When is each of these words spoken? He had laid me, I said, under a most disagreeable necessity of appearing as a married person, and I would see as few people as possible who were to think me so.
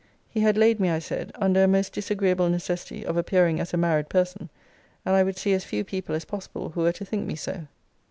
He 0.31 0.39
had 0.39 0.57
laid 0.57 0.79
me, 0.79 0.89
I 0.89 0.97
said, 0.97 1.31
under 1.35 1.63
a 1.63 1.67
most 1.67 1.93
disagreeable 1.93 2.49
necessity 2.49 3.05
of 3.05 3.17
appearing 3.17 3.59
as 3.59 3.71
a 3.71 3.77
married 3.77 4.09
person, 4.09 4.49
and 5.05 5.15
I 5.15 5.21
would 5.21 5.37
see 5.37 5.53
as 5.53 5.63
few 5.63 5.83
people 5.83 6.15
as 6.15 6.25
possible 6.25 6.69
who 6.69 6.81
were 6.81 6.91
to 6.93 7.05
think 7.05 7.27
me 7.27 7.35
so. 7.35 7.67